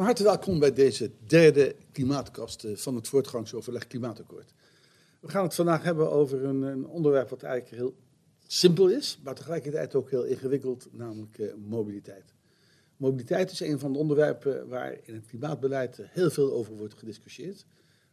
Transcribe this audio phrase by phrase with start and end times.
[0.00, 4.52] Van harte welkom bij deze derde klimaatkast eh, van het voortgangsoverleg Klimaatakkoord.
[5.20, 7.94] We gaan het vandaag hebben over een, een onderwerp wat eigenlijk heel
[8.46, 12.34] simpel is, maar tegelijkertijd ook heel ingewikkeld, namelijk uh, mobiliteit.
[12.96, 17.66] Mobiliteit is een van de onderwerpen waar in het klimaatbeleid heel veel over wordt gediscussieerd.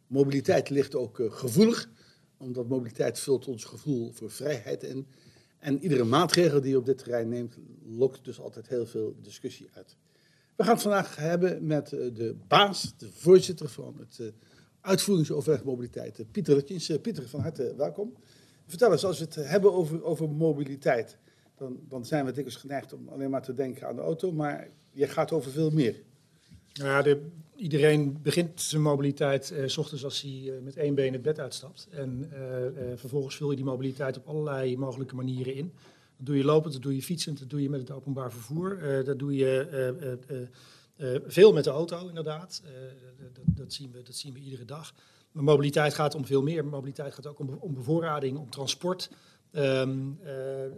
[0.07, 1.89] Mobiliteit ligt ook gevoelig,
[2.37, 5.07] omdat mobiliteit vult ons gevoel voor vrijheid in.
[5.59, 9.69] En iedere maatregel die je op dit terrein neemt, lokt dus altijd heel veel discussie
[9.73, 9.97] uit.
[10.57, 14.27] We gaan het vandaag hebben met eh, de baas, de voorzitter van het uh,
[14.81, 16.91] uitvoeringsoverleg mobiliteit, Pieter Lutjens.
[17.01, 18.13] Pieter, van harte welkom.
[18.67, 21.17] Vertel eens, als we het hebben over, over mobiliteit,
[21.55, 24.67] dan, dan zijn we dikwijls geneigd om alleen maar te denken aan de auto, maar
[24.91, 26.01] je gaat over veel meer.
[26.73, 31.13] Nou ja, de, iedereen begint zijn mobiliteit uh, s ochtends als hij met één been
[31.13, 31.87] het bed uitstapt.
[31.91, 32.31] En
[32.95, 35.73] vervolgens vul je die mobiliteit op allerlei mogelijke manieren in.
[36.17, 39.03] Dat doe je lopend, dat doe je fietsend, dat doe je met het openbaar vervoer.
[39.05, 40.47] dat doe je
[41.27, 42.61] veel met de auto, inderdaad.
[43.33, 44.93] Dat, dat, zien we, dat zien we iedere dag.
[45.31, 46.65] Maar mobiliteit gaat om veel meer.
[46.65, 49.09] Mobiliteit gaat ook om, om bevoorrading, om transport.
[49.51, 49.83] Uh,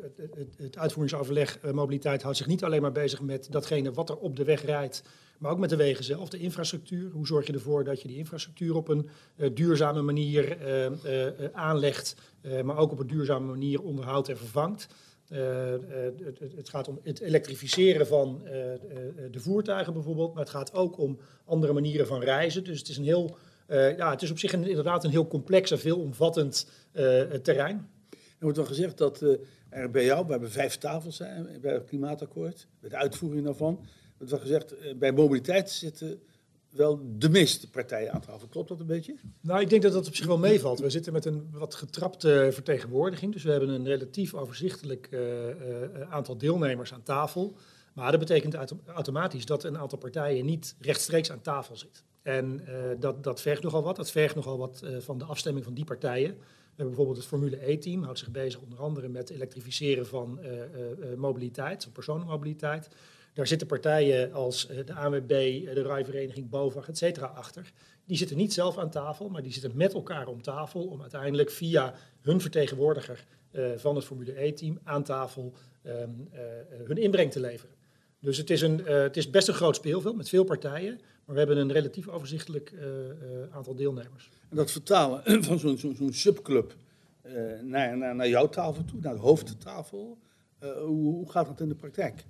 [0.01, 4.35] het, het, uitvoeringsoverleg mobiliteit houdt zich niet alleen maar bezig met datgene wat er op
[4.35, 5.03] de weg rijdt,
[5.37, 7.11] maar ook met de wegen zelf, de infrastructuur.
[7.11, 9.09] Hoe zorg je ervoor dat je die infrastructuur op een
[9.53, 10.57] duurzame manier
[11.53, 12.15] aanlegt,
[12.63, 14.87] maar ook op een duurzame manier onderhoudt en vervangt.
[15.29, 18.41] Het, het, gaat om het elektrificeren van
[19.31, 22.63] de voertuigen bijvoorbeeld, maar het gaat ook om andere manieren van reizen.
[22.63, 25.79] Dus het is, een heel, ja, het is op zich inderdaad een heel complex en
[25.79, 26.67] veelomvattend
[27.41, 27.89] terrein.
[28.11, 29.21] Er wordt al gezegd dat
[29.69, 33.85] er bij jou, we hebben vijf tafels zijn bij het klimaatakkoord, bij de uitvoering daarvan.
[34.17, 36.21] Wordt wel gezegd, bij mobiliteit zitten
[36.69, 38.47] wel de meeste partijen aan tafel.
[38.47, 39.15] Klopt dat een beetje?
[39.41, 40.79] Nou, ik denk dat dat op zich wel meevalt.
[40.79, 43.33] We zitten met een wat getrapte vertegenwoordiging.
[43.33, 45.21] Dus we hebben een relatief overzichtelijk uh,
[46.09, 47.55] aantal deelnemers aan tafel.
[47.93, 52.03] Maar dat betekent automatisch dat een aantal partijen niet rechtstreeks aan tafel zit.
[52.21, 52.63] En
[52.99, 53.95] dat, dat vergt nogal wat.
[53.95, 56.29] Dat vergt nogal wat van de afstemming van die partijen.
[56.29, 60.39] We hebben bijvoorbeeld het Formule E-team, houdt zich bezig onder andere met elektrificeren van
[61.17, 62.89] mobiliteit, van personenmobiliteit.
[63.33, 65.27] Daar zitten partijen als de ANWB,
[65.73, 67.71] de rijvereniging BOVAG, et cetera, achter.
[68.05, 71.51] Die zitten niet zelf aan tafel, maar die zitten met elkaar om tafel om uiteindelijk
[71.51, 73.25] via hun vertegenwoordiger
[73.75, 75.53] van het Formule E-team aan tafel
[75.83, 76.29] um,
[76.83, 77.75] hun inbreng te leveren.
[78.19, 81.37] Dus het is, een, het is best een groot speelveld met veel partijen, maar we
[81.37, 82.73] hebben een relatief overzichtelijk
[83.51, 84.29] aantal deelnemers.
[84.49, 86.75] En dat vertalen van zo'n zo, zo subclub
[87.61, 90.17] naar, naar, naar, jouw tafel toe, naar de hoofdtafel,
[90.85, 92.25] hoe, gaat dat in de praktijk?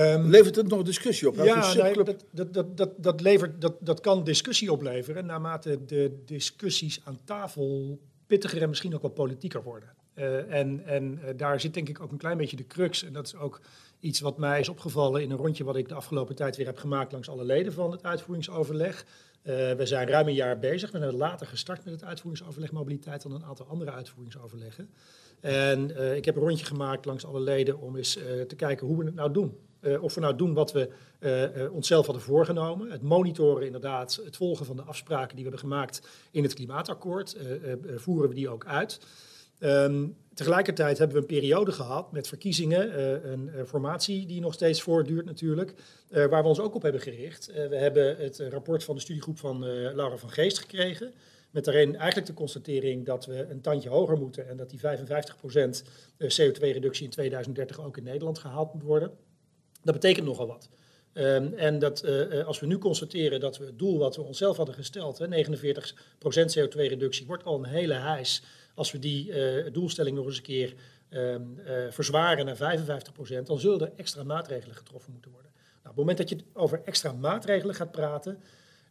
[0.00, 1.36] Um, levert het nog discussie op?
[1.36, 7.00] Ja, nee, dat, dat, dat, dat, levert, dat, dat kan discussie opleveren naarmate de discussies
[7.04, 9.88] aan tafel pittiger en misschien ook wel politieker worden.
[10.14, 13.04] Uh, en en daar zit denk ik ook een klein beetje de crux.
[13.04, 13.60] En dat is ook
[14.00, 16.78] iets wat mij is opgevallen in een rondje wat ik de afgelopen tijd weer heb
[16.78, 19.04] gemaakt langs alle leden van het uitvoeringsoverleg.
[19.42, 20.90] Uh, we zijn ruim een jaar bezig.
[20.90, 24.90] We hebben later gestart met het uitvoeringsoverleg mobiliteit dan een aantal andere uitvoeringsoverleggen.
[25.40, 28.12] En ik heb een rondje gemaakt langs alle leden om eens
[28.48, 29.56] te kijken hoe we het nou doen.
[30.00, 30.88] Of we nou doen wat we
[31.72, 32.90] onszelf hadden voorgenomen.
[32.90, 37.36] Het monitoren inderdaad, het volgen van de afspraken die we hebben gemaakt in het klimaatakkoord.
[37.96, 39.00] voeren we die ook uit.
[39.60, 43.02] Um, tegelijkertijd hebben we een periode gehad met verkiezingen,
[43.32, 45.74] een formatie die nog steeds voortduurt natuurlijk,
[46.08, 47.46] waar we ons ook op hebben gericht.
[47.46, 51.12] we hebben het rapport van de studiegroep van Laura van Geest gekregen,
[51.50, 54.82] met daarin eigenlijk de constatering dat we een tandje hoger moeten en dat die 55%
[56.22, 59.10] CO2-reductie in 2030 ook in Nederland gehaald moet worden.
[59.82, 60.68] Dat betekent nogal wat.
[61.14, 62.04] Um, en dat
[62.46, 66.58] als we nu constateren dat we het doel wat we onszelf hadden gesteld, hè, 49%
[66.58, 68.42] CO2-reductie, wordt al een hele hijs
[68.78, 70.74] als we die uh, doelstelling nog eens een keer
[71.10, 71.36] uh,
[71.90, 75.50] verzwaren naar 55 procent, dan zullen er extra maatregelen getroffen moeten worden.
[75.56, 78.42] Nou, op het moment dat je over extra maatregelen gaat praten,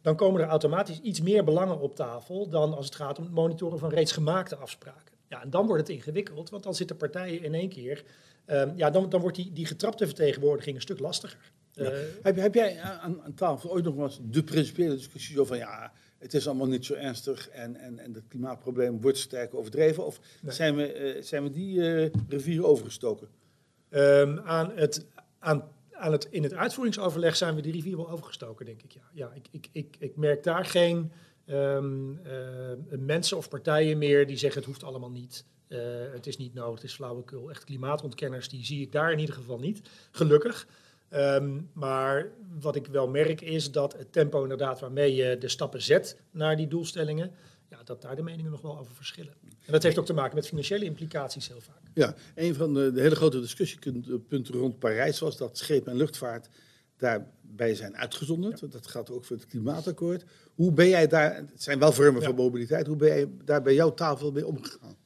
[0.02, 3.32] dan komen er automatisch iets meer belangen op tafel dan als het gaat om het
[3.32, 5.14] monitoren van reeds gemaakte afspraken.
[5.28, 8.04] Ja, en dan wordt het ingewikkeld, want dan zitten partijen in één keer,
[8.50, 11.52] um, ja, dan, dan wordt die, die getrapte vertegenwoordiging een stuk lastiger.
[11.72, 11.92] Ja.
[11.92, 15.56] Uh, heb, heb, jij aan, aan, tafel ooit nog wel eens de principiële discussie over
[15.56, 19.54] van ja, het is allemaal niet zo ernstig en, en, en het klimaatprobleem wordt sterk
[19.54, 20.06] overdreven?
[20.06, 20.54] Of nee.
[20.54, 23.28] zijn, we, uh, zijn we die uh, rivier overgestoken?
[23.90, 25.06] Um, aan het,
[25.38, 28.92] aan, aan het, in het uitvoeringsoverleg zijn we die rivier wel overgestoken, denk ik.
[28.92, 31.12] Ja, ja ik, ik, ik, ik merk daar geen
[31.46, 35.44] um, uh, mensen of partijen meer die zeggen het hoeft allemaal niet.
[36.12, 37.50] Het is niet nodig, het is flauwekul.
[37.50, 39.80] Echt klimaatontkenners, die zie ik daar in ieder geval niet,
[40.10, 40.66] gelukkig.
[41.14, 42.30] Um, maar
[42.60, 46.56] wat ik wel merk is dat het tempo inderdaad waarmee je de stappen zet naar
[46.56, 47.32] die doelstellingen,
[47.70, 49.34] ja, dat daar de meningen nog wel over verschillen.
[49.42, 51.80] En dat heeft ook te maken met financiële implicaties heel vaak.
[51.94, 56.48] Ja, een van de, de hele grote discussiepunten rond Parijs was dat scheep en luchtvaart
[56.96, 58.72] daarbij zijn uitgezonderd.
[58.72, 60.24] Dat gaat ook voor het klimaatakkoord.
[60.54, 63.74] Hoe ben jij daar, het zijn wel vormen van mobiliteit, hoe ben jij daar bij
[63.74, 64.96] jouw tafel mee omgegaan?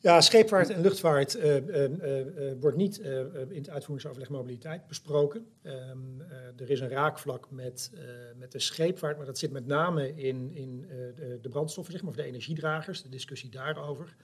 [0.00, 5.46] Ja, scheepvaart en luchtvaart uh, uh, wordt niet in het uitvoeringsoverleg mobiliteit besproken.
[5.62, 6.20] Ehm,
[6.56, 7.92] er is een raakvlak met,
[8.36, 10.86] met de scheepvaart, maar dat zit met name in, in
[11.16, 14.16] de, de, brandstoffen, zeg maar, of de energiedragers, de discussie daarover.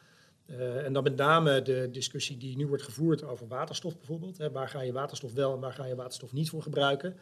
[0.85, 4.39] en dan met name de discussie die nu wordt gevoerd over waterstof bijvoorbeeld.
[4.39, 7.17] Hè, waar ga je waterstof wel en waar ga je waterstof niet voor gebruiken?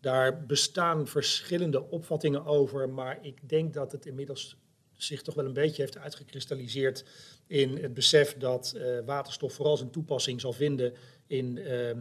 [0.00, 4.56] Daar bestaan verschillende opvattingen over, maar ik denk dat het inmiddels
[4.96, 7.04] zich toch wel een beetje heeft uitgekristalliseerd
[7.46, 10.92] in het besef dat uh, waterstof vooral zijn toepassing zal vinden
[11.26, 11.94] in uh, uh,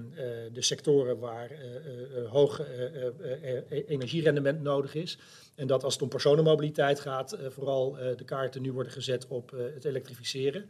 [0.53, 1.51] de sectoren waar
[2.29, 5.17] hoog e-, energierendement nodig is.
[5.55, 9.85] En dat als het om personenmobiliteit gaat, vooral de kaarten nu worden gezet op het
[9.85, 10.69] elektrificeren.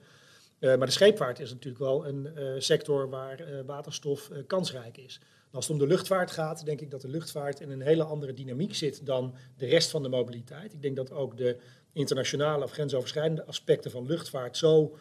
[0.59, 2.27] maar de scheepvaart is natuurlijk wel een
[2.61, 5.19] sector waar waterstof kansrijk is.
[5.51, 8.33] als het om de luchtvaart gaat, denk ik dat de luchtvaart in een hele andere
[8.33, 10.73] dynamiek zit dan de rest van de mobiliteit.
[10.73, 11.57] Ik denk dat ook de
[11.93, 14.97] internationale of grensoverschrijdende aspecten van luchtvaart zo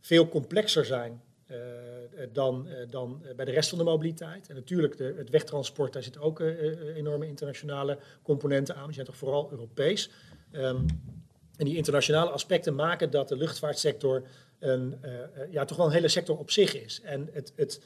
[0.00, 1.58] veel complexer zijn uh,
[2.32, 4.48] dan, uh, dan bij de rest van de mobiliteit.
[4.48, 6.40] En natuurlijk, de, het wegtransport, daar zitten ook
[6.94, 8.84] enorme internationale componenten aan.
[8.84, 10.10] Die zijn toch vooral Europees.
[10.52, 10.86] Um,
[11.56, 14.22] en die internationale aspecten maken dat de luchtvaartsector
[14.58, 15.00] een,
[15.50, 17.00] ja, toch wel een hele sector op zich is.
[17.02, 17.80] En het, het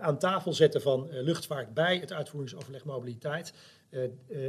[0.00, 3.52] aan tafel zetten van luchtvaart bij het uitvoeringsoverleg mobiliteit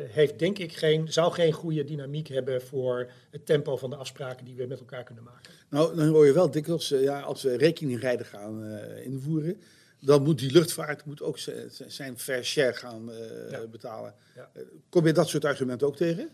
[0.07, 4.45] heeft denk ik geen, zou geen goede dynamiek hebben voor het tempo van de afspraken
[4.45, 5.53] die we met elkaar kunnen maken.
[5.69, 9.61] Nou, dan hoor je wel dikwijls, uh, ja, als we rekeningrijden gaan invoeren,
[9.99, 11.37] dan moet die luchtvaart moet ook
[11.87, 13.09] zijn fair share gaan
[13.49, 13.67] ja.
[13.67, 14.13] betalen.
[14.35, 14.51] Ja.
[14.89, 16.29] kom je dat soort argumenten ook tegen?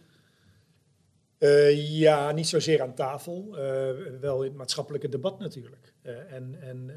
[1.43, 3.89] Uh, ja, niet zozeer aan tafel, uh,
[4.19, 5.92] wel in het maatschappelijke debat natuurlijk.
[6.03, 6.91] Uh, en en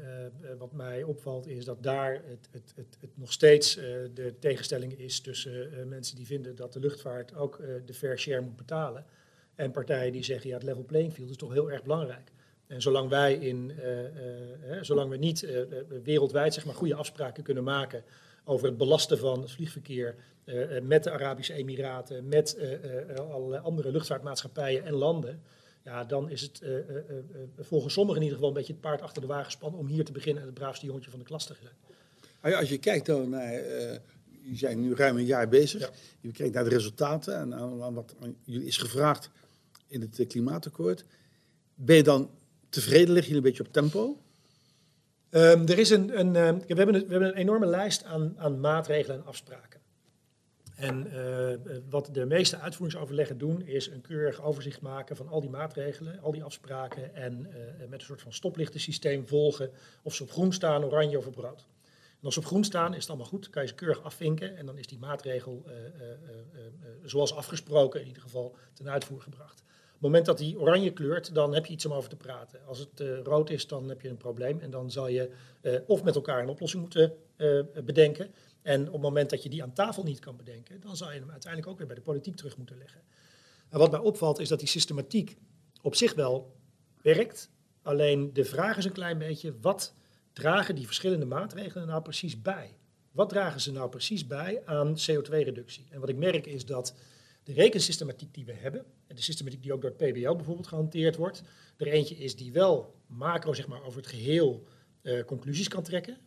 [0.57, 3.75] wat mij opvalt is dat daar het, het, het, nog steeds
[4.13, 8.55] de tegenstelling is tussen mensen die vinden dat de luchtvaart ook de fair share moet
[8.55, 9.05] betalen.
[9.55, 12.31] En partijen die zeggen, ja, het level playing field is toch heel erg belangrijk.
[12.67, 13.71] En zolang wij in,
[14.81, 15.47] zolang we niet
[16.03, 18.03] wereldwijd zeg maar, goede afspraken kunnen maken
[18.43, 20.15] over het belasten van het vliegverkeer
[20.81, 22.57] met de Arabische Emiraten, met
[23.17, 25.41] allerlei andere luchtvaartmaatschappijen en landen.
[25.87, 26.61] Ja, dan is het
[27.59, 30.05] volgens sommigen in ieder geval een beetje het paard achter de wagen spannen om hier
[30.05, 32.55] te beginnen en het braafste jongetje van de klas te zijn.
[32.55, 33.53] Als je kijkt dan naar,
[34.41, 35.89] je zijn nu ruim een jaar bezig, ja.
[36.21, 39.29] je kijkt naar de resultaten en aan, wat aan jullie is gevraagd
[39.87, 41.05] in het klimaatakkoord.
[41.75, 42.29] Ben je dan
[42.69, 44.21] tevreden, lig je een beetje op tempo?
[45.29, 48.33] Um, er is een, een, uh, we, hebben een, we hebben een enorme lijst aan,
[48.37, 49.79] aan maatregelen en afspraken.
[50.77, 55.49] En uh, wat de meeste uitvoeringsoverleggen doen, is een keurig overzicht maken van al die
[55.49, 57.55] maatregelen, al die afspraken en uh,
[57.89, 59.71] met een soort van stoplichtensysteem volgen
[60.01, 61.67] of ze op groen staan, oranje of op rood.
[62.19, 64.57] En als ze op groen staan, is het allemaal goed, kan je ze keurig afvinken
[64.57, 65.63] en dan is die maatregel
[67.03, 69.63] zoals afgesproken in ieder geval ten uitvoer gebracht
[69.97, 72.59] het moment dat die oranje kleurt, dan heb je iets om over te praten.
[72.65, 74.59] Als het rood is, dan heb je een probleem.
[74.59, 75.29] En dan zal je
[75.87, 77.13] of met elkaar een oplossing moeten
[77.85, 78.33] bedenken.
[78.67, 81.19] En op het moment dat je die aan tafel niet kan bedenken, dan zal je
[81.19, 83.01] hem uiteindelijk ook weer bij de politiek terug moeten leggen.
[83.69, 85.37] En wat mij opvalt, is dat die systematiek
[85.81, 86.55] op zich wel
[87.01, 87.49] werkt.
[87.81, 89.93] Alleen de vraag is een klein beetje, wat
[90.33, 92.77] dragen die verschillende maatregelen nou precies bij?
[93.11, 95.87] Wat dragen ze nou precies bij aan CO2-reductie?
[95.89, 96.95] En wat ik merk is dat
[97.43, 101.15] de rekensystematiek die we hebben, en de systematiek die ook door het PBL bijvoorbeeld gehanteerd
[101.15, 101.41] wordt,
[101.77, 104.67] er eentje is die wel macro zeg maar, over het geheel
[105.07, 106.17] uh, conclusies kan trekken.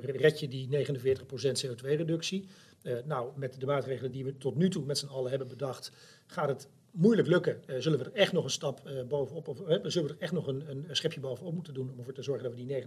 [0.00, 1.20] Red je die 49%
[1.66, 2.48] CO2-reductie?
[2.82, 5.92] Uh, nou, met de maatregelen die we tot nu toe met z'n allen hebben bedacht,
[6.26, 7.62] gaat het moeilijk lukken.
[7.78, 10.70] zullen we er echt nog een stap bovenop, of zullen we er echt nog een,
[10.70, 12.84] een, schepje bovenop moeten doen om ervoor te zorgen dat we die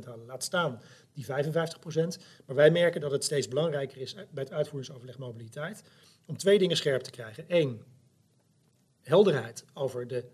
[0.00, 0.26] 49% halen?
[0.26, 0.80] Laat staan
[1.12, 1.28] die 55%.
[2.46, 5.82] Maar wij merken dat het steeds belangrijker is bij het uitvoeringsoverleg mobiliteit
[6.26, 7.44] om twee dingen scherp te krijgen.
[7.48, 7.82] Eén,
[9.02, 10.24] helderheid over de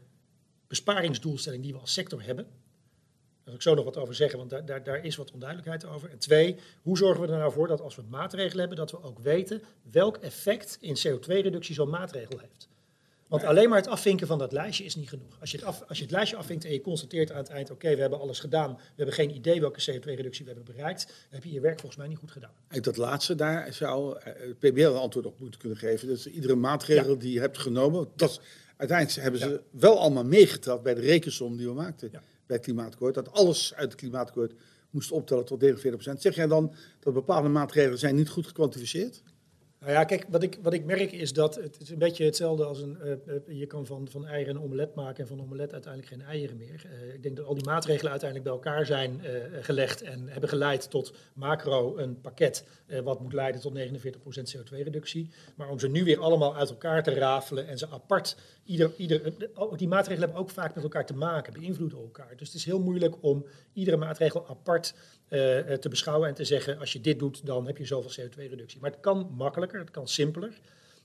[0.66, 2.47] besparingsdoelstelling die we als sector hebben.
[3.47, 5.87] Daar zal ik zo nog wat over zeggen, want daar, daar, daar, is wat onduidelijkheid
[5.87, 6.11] over.
[6.11, 9.03] En twee, hoe zorgen we er nou voor dat als we maatregelen hebben, dat we
[9.03, 12.69] ook weten welk effect in CO2-reductie zo'n maatregel heeft.
[13.29, 15.41] Want alleen maar het afvinken van dat lijstje is niet genoeg.
[15.41, 17.71] Als je het, af, als je het lijstje afvinkt en je constateert aan het eind,
[17.71, 21.15] oké, we hebben alles gedaan, we hebben geen idee welke CO2-reductie we hebben bereikt, dan
[21.31, 22.53] heb je je werk volgens mij niet goed gedaan.
[22.69, 26.09] En dat laatste, daar zou het eh, PBL een antwoord op moeten kunnen geven.
[26.09, 28.41] Dus iedere maatregel die je hebt genomen, dat,
[28.76, 32.11] uiteindelijk hebben ze wel allemaal meegeteld bij de rekensom die we maakten
[32.47, 33.15] bij het klimaatakkoord.
[33.15, 34.55] Dat alles uit het klimaatakkoord
[34.91, 35.67] moest optellen tot 49%.
[36.19, 39.23] Zeg jij dan dat bepaalde maatregelen zijn niet goed gekwantificeerd?
[39.81, 42.65] Nou ja, kijk, wat ik, wat ik merk is dat het is een beetje hetzelfde
[42.65, 42.99] als een.
[43.05, 46.57] Uh, je kan van, van eieren een omelet maken en van omelet uiteindelijk geen eieren
[46.57, 46.87] meer.
[46.87, 49.21] Uh, ik denk dat al die maatregelen uiteindelijk bij elkaar zijn
[49.61, 52.65] gelegd en hebben geleid tot macro een pakket
[53.05, 55.31] wat moet leiden tot 49% CO2-reductie.
[55.57, 58.37] Maar om ze nu weer allemaal uit elkaar te rafelen en ze apart.
[58.66, 62.37] Die maatregelen hebben ook vaak met elkaar te maken, beïnvloeden elkaar.
[62.37, 64.94] Dus het is heel moeilijk om iedere maatregel apart
[65.28, 68.80] uh, te beschouwen en te zeggen, als je dit doet, dan heb je zoveel CO2-reductie.
[68.80, 70.61] Maar het kan makkelijker, het kan simpeler.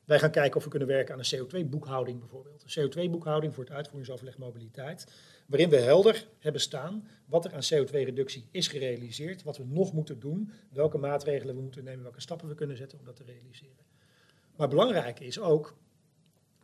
[0.06, 2.64] Wij gaan kijken of we kunnen werken aan een CO2-boekhouding bijvoorbeeld.
[2.68, 5.08] Een CO2-boekhouding voor het uitvoeringsoverleg mobiliteit,
[5.48, 10.20] waarin we helder hebben staan wat er aan CO2-reductie is gerealiseerd, wat we nog moeten
[10.20, 13.86] doen, welke maatregelen we moeten nemen, welke stappen we kunnen zetten om dat te realiseren.
[14.56, 15.76] Maar belangrijk is ook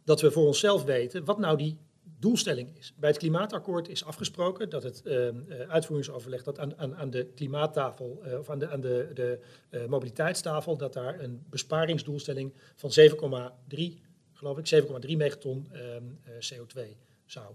[0.07, 1.77] dat we voor onszelf weten wat nou die
[2.19, 2.93] doelstelling is.
[2.99, 5.27] Bij het klimaatakkoord is afgesproken dat het uh,
[5.67, 9.85] uitvoeringsoverleg dat aan, aan, aan de klimaattafel uh, of aan de, aan de, de uh,
[9.85, 12.91] mobiliteitstafel dat daar een besparingsdoelstelling van
[13.69, 13.79] 7,3
[14.33, 16.81] geloof ik 7,3 megaton ehm, CO2
[17.25, 17.45] zou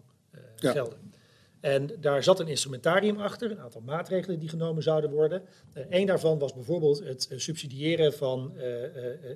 [0.57, 0.73] ja.
[0.73, 1.13] gelden.
[1.61, 5.43] En daar zat een instrumentarium achter, een aantal maatregelen die genomen zouden worden.
[5.89, 8.53] Eén daarvan was bijvoorbeeld het subsidiëren van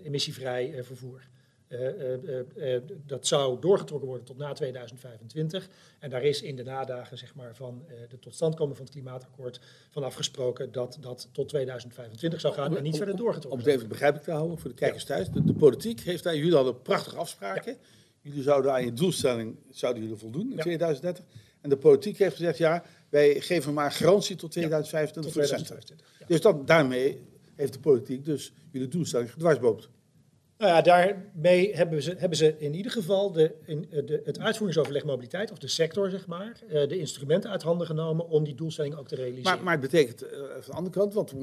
[0.02, 1.22] emissievrij vervoer.
[1.68, 2.12] Uh,
[2.56, 5.68] uh, dat zou doorgetrokken worden tot na 2025.
[5.98, 10.04] En daar is in de nadagen zeg maar, van de totstandkoming van het klimaatakkoord van
[10.04, 13.60] afgesproken dat dat tot 2025 zou gaan en niet verder doorgetrokken.
[13.60, 15.30] Om het even begrijpelijk te houden voor de kijkers thuis.
[15.30, 17.72] De, de, politiek heeft daar, jullie hadden prachtige afspraken.
[17.72, 17.78] Ja.
[18.20, 20.62] Jullie zouden aan je doelstelling zouden jullie voldoen in ja.
[20.62, 21.24] 2030.
[21.60, 25.32] En de politiek heeft gezegd, ja, wij geven maar garantie tot 2025.
[25.32, 27.20] tot 2025 Dus dan, daarmee
[27.54, 29.88] heeft de politiek dus jullie doelstelling gedwarsboomd.
[30.58, 34.38] Nou ja, daarmee hebben ze, hebben ze in ieder geval de, in, eh, de, het
[34.38, 38.54] uitvoeringsoverleg mobiliteit, of de sector zeg maar, eh, de instrumenten uit handen genomen om die
[38.54, 39.42] doelstelling ook te realiseren.
[39.42, 41.34] Maar, maar het betekent uh, van de andere kant, want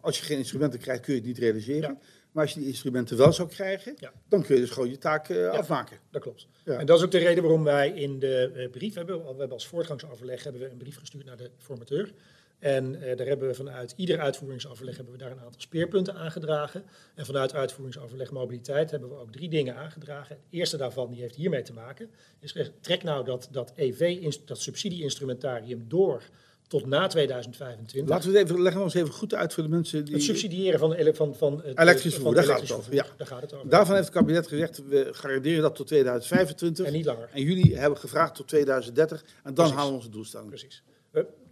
[0.00, 1.90] als je geen instrumenten krijgt kun je het niet realiseren.
[1.90, 1.98] Ja.
[2.32, 4.12] Maar als je die instrumenten wel zou krijgen, ja.
[4.28, 5.98] dan kun je dus gewoon je taak uh, ja, afmaken.
[6.10, 6.46] Dat klopt.
[6.64, 9.66] En dat is ook de reden waarom wij in de brief hebben, we hebben als
[9.66, 12.12] voortgangsoverleg hebben we een brief gestuurd naar de formateur.
[12.58, 16.84] En uh, daar hebben we vanuit ieder uitvoeringsoverleg hebben we daar een aantal speerpunten aangedragen.
[17.14, 20.36] En vanuit uitvoeringsoverleg mobiliteit hebben we ook drie dingen aangedragen.
[20.36, 22.10] Het eerste daarvan die heeft hiermee te maken.
[22.40, 26.22] Is, trek nou dat, dat EV, dat subsidieinstrumentarium door
[26.68, 28.10] tot na 2025.
[28.10, 30.14] Laten we het even, leggen we ons even goed uit voor de mensen die...
[30.14, 32.94] Het subsidiëren van, van, van, van het elektrisch vervoer, daar, gaat het over.
[32.94, 33.06] Ja.
[33.16, 33.68] daar gaat het over.
[33.68, 36.86] Daarvan heeft het kabinet gezegd, we garanderen dat tot 2025.
[36.86, 37.28] En niet langer.
[37.32, 39.72] En jullie hebben gevraagd tot 2030 en dan Precies.
[39.72, 40.48] halen we onze doelstelling.
[40.48, 40.82] Precies.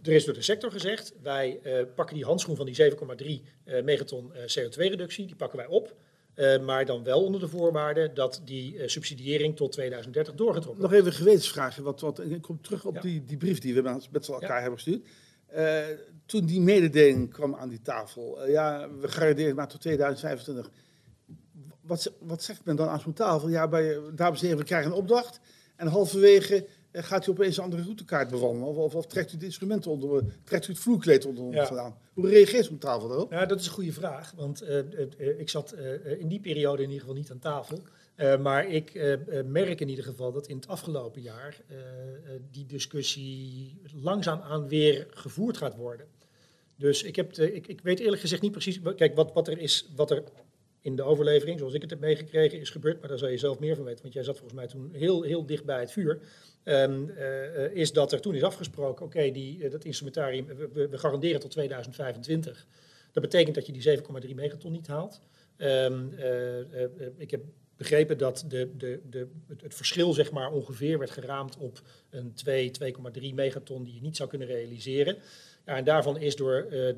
[0.07, 2.97] Er is door de sector gezegd, wij uh, pakken die handschoen van die 7,3
[3.65, 5.95] uh, megaton uh, CO2-reductie, die pakken wij op.
[6.65, 10.91] maar dan wel onder de voorwaarde dat die subsidiëring tot 2030 doorgetrokken wordt.
[10.91, 13.01] Nog even een gewetensvraagje, want, want ik kom terug op ja.
[13.01, 14.61] die, die brief die we met elkaar ja.
[14.61, 15.07] hebben gestuurd.
[16.25, 20.71] toen die mededeling kwam aan die tafel, ja, we garanderen maar tot 2025.
[21.81, 23.49] Wat, wat zegt men dan aan zo'n tafel?
[23.49, 25.39] Ja, bij, dames en heren, we krijgen een opdracht.
[25.75, 28.67] En halverwege gaat u opeens een andere routekaart bewandelen?
[28.67, 31.97] Of, of, of, trekt u het instrument onder, trekt u het vloerkleed onder ja.
[32.13, 33.31] Hoe reageert zo'n tafel daarop?
[33.31, 34.77] Ja, dat is een goede vraag, want uh,
[35.17, 37.81] uh, ik zat uh, in die periode in ieder geval niet aan tafel.
[38.39, 38.93] maar ik
[39.45, 41.61] merk in ieder geval dat in het afgelopen jaar
[42.51, 46.07] die discussie langzaamaan weer gevoerd gaat worden.
[46.75, 48.79] Dus ik, heb de, ik, ik weet eerlijk gezegd niet precies.
[48.95, 50.23] Kijk, wat, wat er is, wat er
[50.81, 53.59] in de overlevering, zoals ik het heb meegekregen, is gebeurd, maar daar zal je zelf
[53.59, 56.19] meer van weten, want jij zat volgens mij toen heel, heel dicht bij het vuur.
[56.63, 61.39] Um, uh, is dat er toen is afgesproken, oké, okay, dat instrumentarium, we, we, garanderen
[61.39, 62.67] tot 2025.
[63.11, 65.21] Dat betekent dat je die 7,3 megaton niet haalt.
[65.57, 66.59] Um, uh,
[67.17, 67.41] ik heb
[67.77, 72.71] begrepen dat de, de, de, het, verschil zeg maar, ongeveer werd geraamd op een 2,
[73.21, 75.17] 2,3 megaton die je niet zou kunnen realiseren.
[75.67, 76.93] Ja, en daarvan is door uh, de,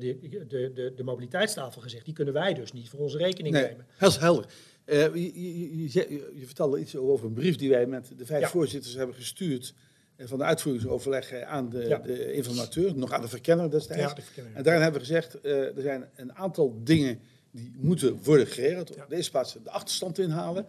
[0.48, 3.86] de, de, de mobiliteitstafel gezegd, die kunnen wij dus niet voor onze rekening nee, nemen.
[3.96, 4.46] Heel helder.
[4.86, 8.40] Uh, je, je, je, je, vertelde iets over een brief die wij met de vijf
[8.40, 8.48] ja.
[8.48, 9.74] voorzitters hebben gestuurd
[10.18, 11.98] van de uitvoeringsoverleg aan de, ja.
[11.98, 14.02] de, informateur, nog aan de verkenner destijds.
[14.02, 14.54] Ja, de verkenner.
[14.54, 18.90] En daarin hebben we gezegd, uh, er zijn een aantal dingen die moeten worden geregeld.
[18.90, 20.66] Op deze plaats de achterstand inhalen,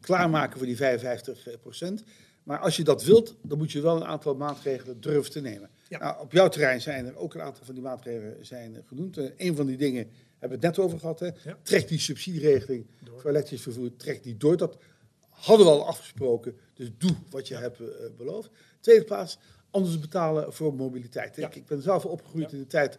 [0.00, 2.02] klaarmaken voor die 55 procent.
[2.42, 5.70] Maar als je dat wilt, dan moet je wel een aantal maatregelen durven te nemen.
[5.88, 5.98] Ja.
[5.98, 9.18] Nou, op jouw terrein zijn er ook een aantal van die maatregelen zijn genoemd.
[9.18, 11.20] Uh, een van die dingen hebben we het net over gehad.
[11.20, 11.26] Hè.
[11.44, 11.58] Ja.
[11.62, 13.20] Trek die subsidieregeling door.
[13.20, 14.56] voor elektrisch vervoer, trek die door.
[14.56, 14.78] Dat
[15.28, 17.60] hadden we al afgesproken, dus doe wat je ja.
[17.60, 18.50] hebt uh, beloofd.
[18.80, 19.38] Tweede plaats,
[19.70, 21.36] anders betalen voor mobiliteit.
[21.36, 22.98] Ik, ik, ben zelf opgegroeid in de tijd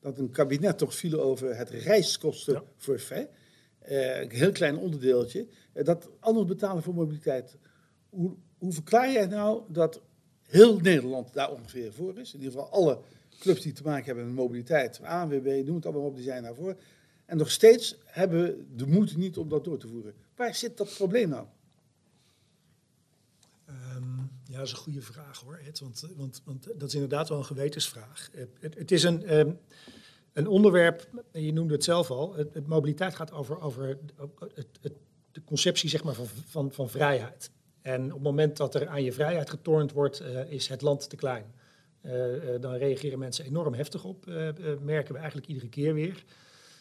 [0.00, 3.28] dat een kabinet toch viel over het reiskosten forfait.
[3.88, 5.46] Uh, een heel klein onderdeeltje.
[5.72, 7.56] dat anders betalen voor mobiliteit.
[8.08, 10.00] Hoe, hoe verklaar jij nou dat
[10.48, 12.34] heel Nederland daar ongeveer voor is?
[12.34, 13.00] In ieder geval alle
[13.38, 16.76] clubs die te maken hebben met mobiliteit, ANWB, noem het allemaal op, die zijn daarvoor.
[17.24, 20.14] En nog steeds hebben we de moed niet om dat door te voeren.
[20.36, 21.46] Waar zit dat probleem nou?
[23.66, 27.28] Ehm, ja, dat is een goede vraag hoor, Ed, want, want, want dat is inderdaad
[27.28, 28.30] wel een gewetensvraag.
[28.32, 29.52] Het, het, het is een, ehm,
[30.32, 33.98] een onderwerp, je noemde het zelf al, het, het mobiliteit gaat over, over
[34.54, 34.66] het,
[35.32, 37.50] de conceptie zeg maar, van, van, van vrijheid.
[37.88, 41.10] En op het moment dat er aan je vrijheid getornd wordt, uh, is het land
[41.10, 41.44] te klein.
[42.02, 44.26] Uh, uh, dan reageren mensen enorm heftig op,
[44.82, 46.24] merken we eigenlijk iedere keer weer.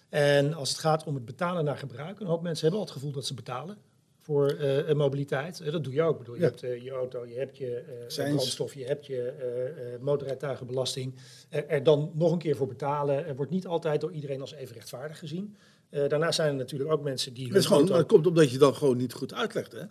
[0.10, 2.96] En als het gaat om het betalen naar gebruik, een hoop mensen hebben al het
[2.96, 3.78] gevoel dat ze betalen
[4.22, 5.72] voor uh, mobiliteit.
[5.72, 6.12] dat doe je ook.
[6.12, 11.16] Ik bedoel, je hebt uh, je auto, je hebt je brandstof, je hebt je motorrijtuigenbelasting.
[11.50, 14.76] er dan nog een keer voor betalen er wordt niet altijd door iedereen als even
[14.76, 15.56] rechtvaardig gezien.
[15.90, 17.54] daarnaast zijn er natuurlijk ook mensen die...
[17.54, 19.72] Is gewoon, dat komt omdat je dan gewoon niet goed uitlegt.
[19.72, 19.84] Hè?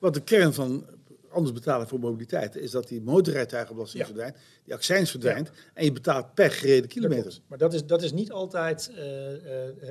[0.00, 0.86] Want de kern van
[1.30, 6.34] anders betalen voor mobiliteit, is dat die motorrijtuigenbelasting verdwijnt, die accijns verdwijnt en je betaalt
[6.34, 7.38] per gereden kilometer.
[7.46, 9.40] maar dat is, dat is niet altijd uh, uh,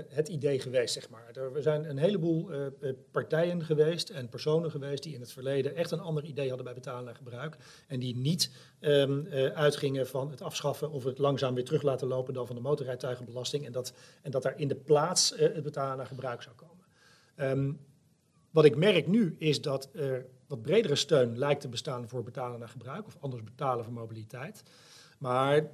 [0.08, 1.32] het idee geweest, zeg maar.
[1.34, 5.92] Er zijn een heleboel uh, partijen geweest en personen geweest die in het verleden echt
[5.92, 7.56] een ander idee hadden bij betalen naar gebruik
[7.88, 12.34] en die niet um, uitgingen van het afschaffen of het langzaam weer terug laten lopen
[12.34, 16.06] dan van de motorrijtuigenbelasting en dat, en dat daar in de plaats het betalen naar
[16.06, 16.86] gebruik zou komen.
[17.36, 17.80] Um,
[18.52, 22.60] wat ik merk nu is dat er wat bredere steun lijkt te bestaan voor betalen
[22.60, 24.64] naar gebruik of anders betalen voor mobiliteit.
[25.18, 25.70] Maar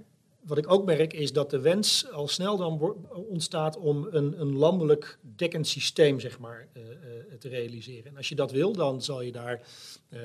[0.45, 2.95] wat ik ook merk is dat de wens al snel dan
[3.29, 8.11] ontstaat om een, een landelijk dekkend systeem zeg maar, uh, uh, te realiseren.
[8.11, 9.61] En als je dat wil, dan zal je daar
[10.09, 10.19] uh,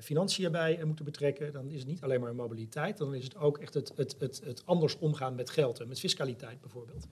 [0.00, 1.52] financiën bij moeten betrekken.
[1.52, 4.40] Dan is het niet alleen maar mobiliteit, dan is het ook echt het, het, het,
[4.44, 7.06] het anders omgaan met geld en met fiscaliteit bijvoorbeeld.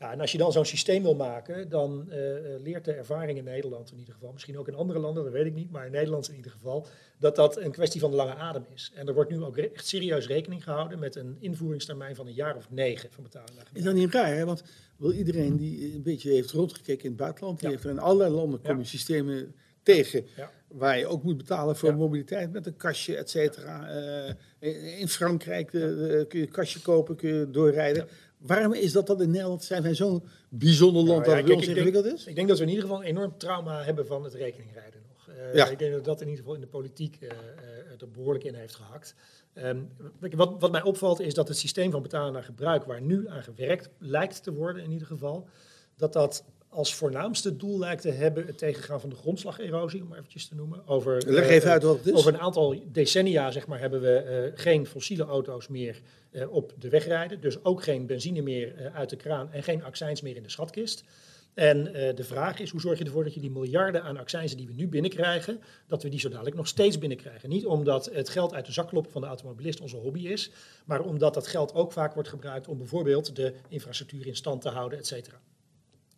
[0.00, 2.14] Ja, en als je dan zo'n systeem wil maken, dan uh,
[2.62, 5.46] leert de ervaring in Nederland in ieder geval, misschien ook in andere landen, dat weet
[5.46, 6.86] ik niet, maar in Nederland in ieder geval,
[7.18, 8.92] dat dat een kwestie van de lange adem is.
[8.94, 12.56] En er wordt nu ook echt serieus rekening gehouden met een invoeringstermijn van een jaar
[12.56, 13.50] of negen van betaling.
[13.72, 14.44] Is dat niet raar, hè?
[14.44, 14.62] Want
[14.96, 18.30] wil iedereen die een beetje heeft rondgekeken in het buitenland, die heeft er in allerlei
[18.34, 20.50] landen systemen tegen, ja.
[20.68, 21.96] waar je ook moet betalen voor ja.
[21.96, 23.90] mobiliteit met een kastje, et cetera.
[24.60, 25.82] Uh, in Frankrijk uh,
[26.28, 28.08] kun je een kastje kopen, kun je doorrijden.
[28.38, 29.64] Waarom is dat dat in Nederland?
[29.64, 32.26] Zijn wij zo'n bijzonder land nou, ja, dat ons ingewikkeld is?
[32.26, 35.36] Ik denk dat we in ieder geval een enorm trauma hebben van het rekeningrijden nog.
[35.36, 35.68] Uh, ja.
[35.68, 37.30] Ik denk dat dat in ieder geval in de politiek uh,
[38.00, 39.14] er behoorlijk in heeft gehakt.
[39.54, 39.90] Um,
[40.30, 43.42] wat, wat, mij opvalt is dat het systeem van betalen naar gebruik, waar nu aan
[43.42, 45.48] gewerkt lijkt te worden in ieder geval,
[45.96, 50.48] dat dat als voornaamste doel lijkt te hebben het tegengaan van de grondslagerosie, om eventjes
[50.48, 50.86] te noemen.
[50.86, 52.12] Over, Leg even uit wat het is.
[52.12, 56.00] Over een aantal decennia zeg maar, hebben we uh, geen fossiele auto's meer
[56.48, 57.40] op de weg rijden.
[57.40, 61.04] Dus ook geen benzine meer uit de kraan en geen accijns meer in de schatkist.
[61.54, 64.66] En de vraag is, hoe zorg je ervoor dat je die miljarden aan accijnzen die
[64.66, 67.48] we nu binnenkrijgen, dat we die zo dadelijk nog steeds binnenkrijgen.
[67.48, 70.50] Niet omdat het geld uit de zak kloppen van de automobilist onze hobby is,
[70.84, 74.68] maar omdat dat geld ook vaak wordt gebruikt om bijvoorbeeld de infrastructuur in stand te
[74.68, 75.40] houden, et cetera.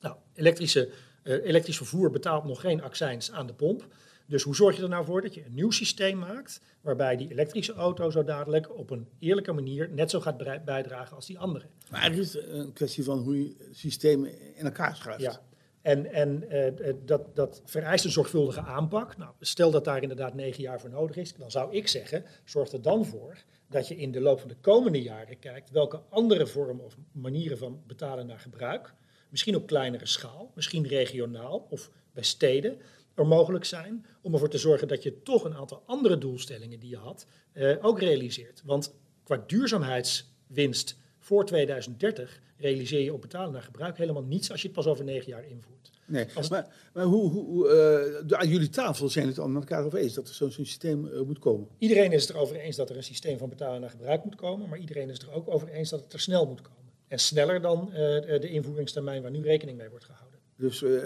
[0.00, 0.88] Nou, elektrische,
[1.24, 3.86] uh, elektrisch vervoer betaalt nog geen accijns aan de pomp.
[4.26, 7.30] Dus hoe zorg je er nou voor dat je een nieuw systeem maakt waarbij die
[7.30, 11.66] elektrische auto zo dadelijk op een eerlijke manier net zo gaat bijdragen als die andere?
[11.90, 15.22] Maar eigenlijk is het een kwestie van hoe je systemen in elkaar schuift.
[15.22, 15.40] Ja.
[15.82, 19.16] En, en uh, dat, dat vereist een zorgvuldige aanpak.
[19.16, 22.72] Nou, stel dat daar inderdaad negen jaar voor nodig is, dan zou ik zeggen, zorg
[22.72, 23.36] er dan voor
[23.68, 27.58] dat je in de loop van de komende jaren kijkt welke andere vormen of manieren
[27.58, 28.94] van betalen naar gebruik
[29.30, 32.78] misschien op kleinere schaal, misschien regionaal of bij steden,
[33.14, 36.90] er mogelijk zijn om ervoor te zorgen dat je toch een aantal andere doelstellingen die
[36.90, 38.62] je had eh, ook realiseert.
[38.64, 44.66] Want qua duurzaamheidswinst voor 2030 realiseer je op betalen naar gebruik helemaal niets als je
[44.66, 45.90] het pas over negen jaar invoert.
[46.06, 49.98] Nee, maar, maar, hoe, hoe uh, aan jullie tafel zijn het al met elkaar over
[49.98, 51.68] eens dat er zo'n systeem uh, moet komen?
[51.78, 54.68] Iedereen is het erover eens dat er een systeem van betalen naar gebruik moet komen,
[54.68, 56.79] maar iedereen is het er ook over eens dat het er snel moet komen.
[57.10, 57.96] En sneller dan uh,
[58.40, 60.38] de invoeringstermijn waar nu rekening mee wordt gehouden.
[60.56, 61.02] Dus uh,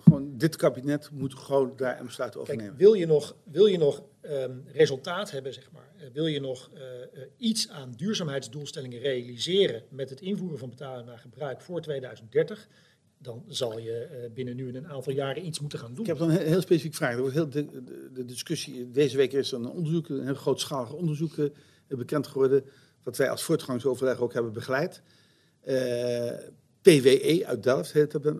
[0.00, 2.76] gewoon dit kabinet moet gewoon daar een besluit over Kijk, nemen.
[2.76, 6.70] Wil je nog, wil je nog um, resultaat hebben, zeg maar, uh, wil je nog
[7.36, 12.68] iets aan duurzaamheidsdoelstellingen realiseren met het invoeren van betalen naar gebruik voor 2030,
[13.18, 16.00] dan zal je binnen nu een aantal jaren iets moeten gaan doen.
[16.00, 17.12] Ik heb dan een heel specifiek vraag.
[17.12, 20.34] Er wordt heel de, de, de, discussie, deze week is er een onderzoek, een heel
[20.34, 21.34] grootschalig onderzoek
[21.88, 22.64] bekend geworden,
[23.02, 25.02] wat wij als voortgangsoverleg ook hebben begeleid.
[25.64, 26.32] Uh,
[26.82, 28.34] PWE uit Delft heet dat.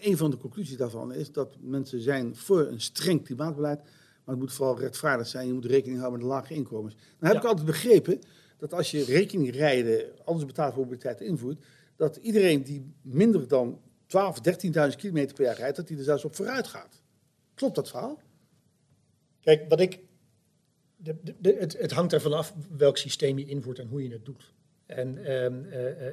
[0.00, 4.38] Een van de conclusies daarvan is dat mensen zijn voor een streng klimaatbeleid, maar het
[4.38, 5.46] moet vooral rechtvaardig zijn.
[5.46, 6.94] Je moet rekening houden met de lage inkomens.
[6.94, 7.38] Dan heb ja.
[7.38, 8.18] ik altijd begrepen
[8.58, 11.64] dat als je rekening rijden, anders betaald voor mobiliteit invoert,
[11.96, 16.24] dat iedereen die minder dan 12, 13.000 kilometer per jaar rijdt, dat hij er zelfs
[16.24, 17.02] op vooruit gaat.
[17.54, 18.20] Klopt dat verhaal?
[19.40, 20.00] Kijk, wat ik.
[20.96, 24.24] De, de, het, het hangt ervan af welk systeem je invoert en hoe je het
[24.24, 24.52] doet.
[24.88, 25.64] En ehm,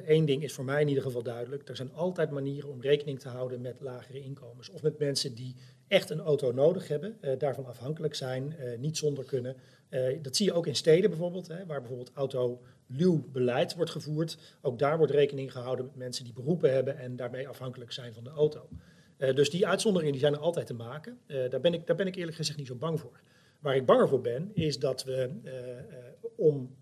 [0.06, 1.68] één ding is voor mij in ieder geval duidelijk.
[1.68, 4.70] Er zijn altijd manieren om rekening te houden met lagere inkomens.
[4.70, 5.54] Of met mensen die
[5.88, 9.56] echt een auto nodig hebben, daarvan afhankelijk zijn, niet zonder kunnen.
[10.22, 14.38] dat zie je ook in steden bijvoorbeeld, waar bijvoorbeeld autoluw beleid wordt gevoerd.
[14.62, 18.24] Ook daar wordt rekening gehouden met mensen die beroepen hebben en daarmee afhankelijk zijn van
[18.24, 18.68] de auto.
[19.16, 21.18] dus die uitzonderingen die zijn er altijd te maken.
[21.26, 23.20] daar, ben ik, daar ben ik eerlijk gezegd niet zo bang voor.
[23.60, 25.30] Waar ik banger voor ben, is dat we
[26.36, 26.76] om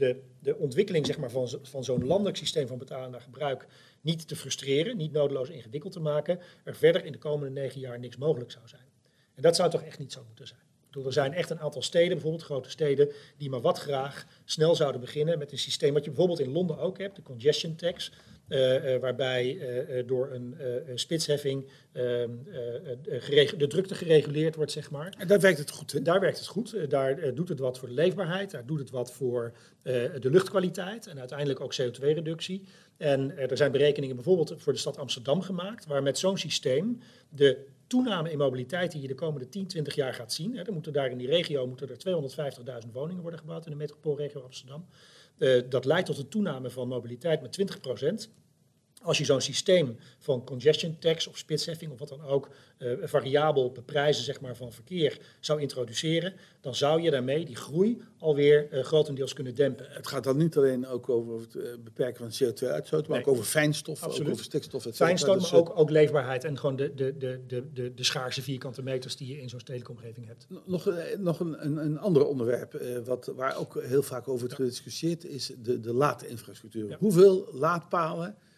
[0.00, 3.66] de, de ontwikkeling zeg maar, van, van zo'n landelijk systeem van betalen naar gebruik
[4.00, 7.98] niet te frustreren, niet nodeloos ingewikkeld te maken, er verder in de komende negen jaar
[7.98, 8.88] niks mogelijk zou zijn.
[9.34, 10.69] En dat zou toch echt niet zo moeten zijn.
[10.90, 14.74] Bedoel, er zijn echt een aantal steden, bijvoorbeeld grote steden, die maar wat graag snel
[14.74, 18.12] zouden beginnen met een systeem wat je bijvoorbeeld in Londen ook hebt, de congestion tax.
[18.48, 22.30] Uh, waarbij uh, door een spitsheffing ehm,
[23.56, 25.14] de drukte gereguleerd wordt, zeg maar.
[25.18, 26.02] En daar werkt het goed, hè?
[26.02, 26.90] Daar werkt het goed.
[26.90, 31.18] daar doet het wat voor de leefbaarheid, daar doet het wat voor de luchtkwaliteit en
[31.18, 32.64] uiteindelijk ook CO2-reductie.
[32.96, 37.66] En er zijn berekeningen bijvoorbeeld voor de stad Amsterdam gemaakt, waar met zo'n systeem de
[37.90, 40.56] toename in mobiliteit die je de komende 10, 20 jaar gaat zien.
[40.56, 42.22] Hè, er moeten daar in die regio moeten er
[42.84, 44.86] 250.000 woningen worden gebouwd in de metropoolregio Amsterdam.
[45.38, 48.30] Uh, dat leidt tot een toename van mobiliteit met 20 procent.
[49.02, 53.72] Als je zo'n systeem van congestion tax of spitsheffing of wat dan ook, uh, variabel
[53.72, 58.82] beprijzen zeg maar, van verkeer zou introduceren, dan zou je daarmee die groei alweer uh,
[58.82, 59.86] grotendeels kunnen dempen.
[59.88, 63.44] Het gaat dan niet alleen ook over het uh, beperken van CO2-uitstoot, maar ook over
[63.44, 67.40] fijnstof, ook over stikstof, Fijnstof, dus, maar ook, ook leefbaarheid en gewoon de, de, de,
[67.46, 70.46] de, de, de schaarse vierkante meters die je in zo'n stedelijke omgeving hebt.
[70.64, 74.64] Nog, nog een, een, een ander onderwerp wat, waar ook heel vaak over wordt ja.
[74.64, 76.88] gediscussieerd is de, de laadinfrastructuur.
[76.88, 76.96] Ja.
[76.98, 78.49] Hoeveel laadpalen eh,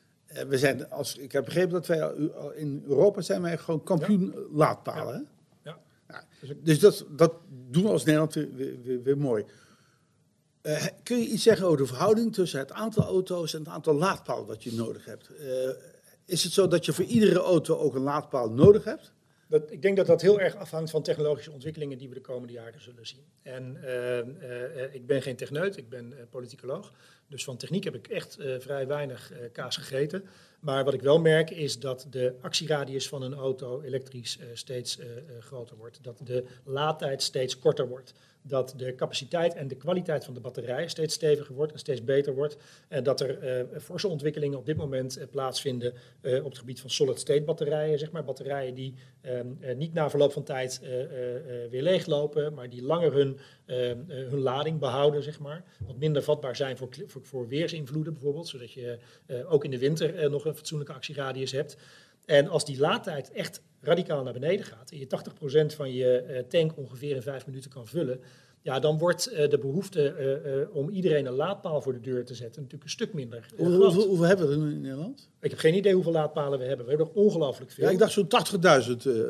[0.48, 2.12] we zijn, als, ik heb begrepen dat wij
[2.54, 5.28] in Europa zijn wij gewoon kampioen laadpalen.
[5.62, 5.78] Ja.
[6.08, 6.24] ja.
[6.62, 7.32] Dus dat, dat
[7.70, 9.44] doen we als Nederland weer, weer, weer mooi.
[10.62, 13.94] Uh, kun je iets zeggen over de verhouding tussen het aantal auto's en het aantal
[13.94, 15.30] laadpalen dat je nodig hebt?
[15.40, 15.70] Uh,
[16.24, 19.12] is het zo dat je voor iedere auto ook een laadpaal nodig hebt?
[19.52, 22.52] Dat, ik denk dat dat heel erg afhangt van technologische ontwikkelingen die we de komende
[22.52, 23.24] jaren zullen zien.
[23.42, 26.92] En uh, uh, ik ben geen techneut, ik ben uh, politicoloog.
[27.28, 30.24] Dus van techniek heb ik echt vrij weinig kaas gegeten.
[30.60, 34.98] Maar wat ik wel merk is dat de actieradius van een auto elektrisch steeds
[35.40, 35.98] groter wordt.
[36.02, 38.12] Dat de laadtijd steeds korter wordt
[38.42, 42.34] dat de capaciteit en de kwaliteit van de batterij steeds steviger wordt en steeds beter
[42.34, 42.56] wordt.
[42.88, 46.80] En dat er uh, forse ontwikkelingen op dit moment uh, plaatsvinden uh, op het gebied
[46.80, 47.98] van solid-state batterijen.
[47.98, 50.80] Zeg maar batterijen die ehm, niet na verloop van tijd
[51.70, 55.64] weer leeglopen, maar die langer hun, ehm, hun lading behouden, zeg maar.
[55.86, 58.98] Wat minder vatbaar zijn voor, voor, voor weersinvloeden bijvoorbeeld, zodat je
[59.48, 61.76] ook in de winter nog een fatsoenlijke actieradius hebt.
[62.24, 65.06] En als die laadtijd echt radicaal naar beneden gaat en je
[65.72, 68.20] 80% van je eh, tank ongeveer in vijf minuten kan vullen,
[68.62, 70.14] ja, dan wordt uh, de behoefte
[70.70, 73.46] uh, om iedereen een laadpaal voor de deur te zetten natuurlijk een stuk minder.
[73.56, 75.28] Hoe, hoeveel, hoeveel, hebben we er nu in Nederland?
[75.40, 76.84] Ik heb geen idee hoeveel laadpalen we hebben.
[76.84, 77.84] We hebben er ongelooflijk veel.
[77.84, 78.28] Ja, ik dacht zo'n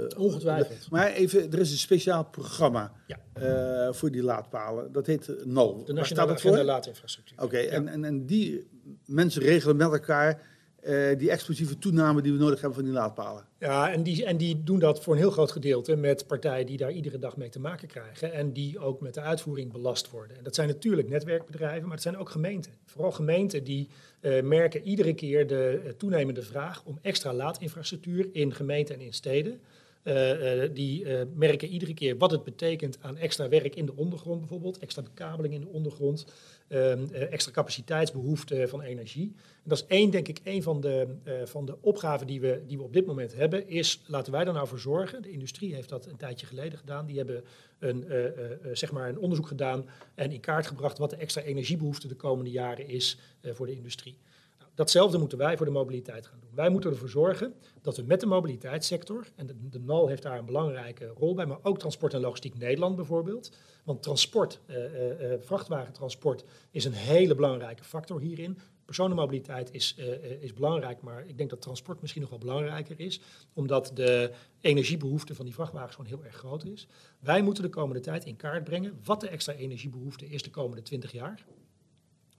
[0.07, 0.17] 80.000.
[0.17, 0.91] Ongetwijfeld.
[0.91, 3.93] Maar even, er is een speciaal programma ja.
[3.93, 4.93] voor die laadpalen.
[4.93, 5.85] Dat heet NOL.
[5.85, 7.37] De Nationale Agenda Laadinfrastructuur.
[7.37, 7.71] Oké, okay, ja.
[7.71, 8.69] en, en, en die
[9.07, 10.43] mensen regelen met elkaar
[10.83, 13.45] uh, die explosieve toename die we nodig hebben van die laadpalen.
[13.59, 16.77] Ja, en die, en die doen dat voor een heel groot gedeelte met partijen die
[16.77, 20.37] daar iedere dag mee te maken krijgen en die ook met de uitvoering belast worden.
[20.37, 22.73] En dat zijn natuurlijk netwerkbedrijven, maar het zijn ook gemeenten.
[22.85, 23.89] Vooral gemeenten die
[24.21, 29.13] uh, merken iedere keer de uh, toenemende vraag om extra laadinfrastructuur in gemeenten en in
[29.13, 29.61] steden.
[30.73, 35.03] Die merken iedere keer wat het betekent aan extra werk in de ondergrond bijvoorbeeld, extra
[35.03, 36.27] bekabeling in de ondergrond,
[37.31, 39.33] extra capaciteitsbehoefte van energie.
[39.37, 41.07] En dat is één, denk ik, één van de,
[41.45, 44.53] van de opgaven die we, die we op dit moment hebben, is laten wij er
[44.53, 45.23] nou voor zorgen.
[45.23, 47.07] De industrie heeft dat een tijdje geleden gedaan.
[47.07, 47.45] Die hebben
[47.79, 48.05] een,
[48.73, 52.51] zeg maar een onderzoek gedaan en in kaart gebracht wat de extra energiebehoefte de komende
[52.51, 54.19] jaren is voor de industrie
[54.75, 56.51] datzelfde moeten wij voor de mobiliteit gaan doen.
[56.55, 60.39] Wij moeten ervoor zorgen dat we met de mobiliteitssector, en de, de NAL heeft daar
[60.39, 63.53] een belangrijke rol bij, maar ook Transport en Logistiek Nederland bijvoorbeeld.
[63.85, 68.59] Want transport, eh, eh, eh vrachtwagentransport, is een hele belangrijke factor hierin.
[68.85, 69.97] Personenmobiliteit is,
[70.41, 73.21] is belangrijk, maar ik denk dat transport misschien nog wel belangrijker is,
[73.53, 74.31] omdat de
[74.61, 76.89] energiebehoefte van die vrachtwagens gewoon heel erg groot is.
[77.19, 80.83] Wij moeten de komende tijd in kaart brengen wat de extra energiebehoefte is de komende
[80.83, 81.45] 20 jaar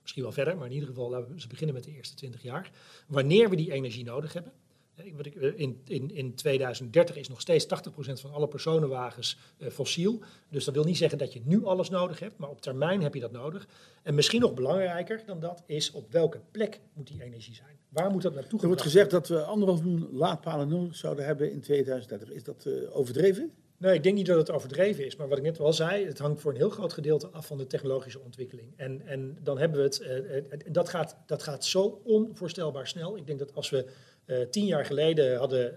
[0.04, 2.42] misschien wel verder, maar in ieder geval laten we ze beginnen met de eerste 20
[2.42, 2.72] jaar.
[3.08, 4.54] Wanneer we die energie nodig hebben.
[4.96, 7.68] Eh, in, in, in 2030 is nog steeds 80%
[8.14, 10.20] van alle personenwagens uh, fossiel.
[10.50, 13.14] Dus dat wil niet zeggen dat je nu alles nodig hebt, maar op termijn heb
[13.14, 13.68] je dat nodig.
[14.04, 17.78] En misschien nog belangrijker dan dat is op welke plek moet die energie zijn?
[17.90, 21.52] Waar moet dat naartoe Er wordt gezegd dat we anderhalf miljoen laadpalen nodig zouden hebben
[21.52, 22.32] in 2030.
[22.32, 23.52] Is dat uh, overdreven?
[23.84, 25.16] Nee, ik denk niet dat het overdreven is.
[25.16, 27.58] Maar wat ik net al zei, het hangt voor een heel groot gedeelte af van
[27.58, 28.74] de technologische ontwikkeling.
[28.76, 33.18] En, en dan hebben we het, uh, dat, gaat, dat gaat zo onvoorstelbaar snel.
[33.18, 33.86] Ik denk dat als we
[34.26, 35.74] uh, tien jaar geleden hadden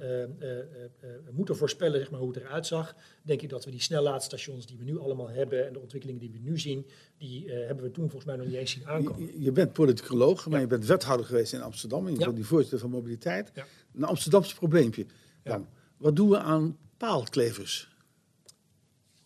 [1.30, 4.78] moeten voorspellen zeg maar, hoe het eruit zag, denk ik dat we die snellaadstations die
[4.78, 6.86] we nu allemaal hebben en de ontwikkelingen die we nu zien,
[7.18, 9.26] die hebben we toen volgens mij nog niet eens zien aankomen.
[9.26, 10.60] Je, je bent politicoloog, maar ja.
[10.60, 12.06] je bent wethouder geweest in Amsterdam.
[12.06, 12.24] En je ja.
[12.24, 13.50] bent die voorzitter van mobiliteit.
[13.54, 13.66] Ja.
[13.94, 15.06] Een Amsterdamse probleempje.
[15.42, 15.66] Dan,
[15.96, 17.94] wat doen we aan paalklevers?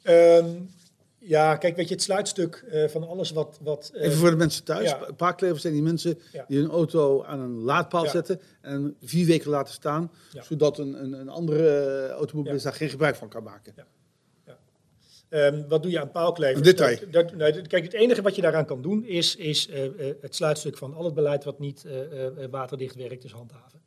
[0.04, 0.70] Um,
[1.18, 3.58] ja, kijk, weet je, het sluitstuk uh, van alles wat...
[3.62, 4.94] wat uh, Even voor de mensen thuis.
[5.16, 5.54] Ja.
[5.54, 6.44] Zijn die mensen ja.
[6.48, 8.10] die hun auto aan een laadpaal ja.
[8.10, 10.10] zetten en vier weken laten staan,
[10.40, 13.74] zodat een, een, een andere uh, automobilist daar geen gebruik van kan maken.
[15.32, 16.58] Um, wat doe je aan paalklevers?
[16.58, 16.98] Een detail.
[17.10, 19.68] Dat, kijk, het enige wat je daaraan kan doen is, is
[20.20, 21.84] het sluitstuk van al het beleid wat niet
[22.50, 23.80] waterdicht werkt, dus handhaven.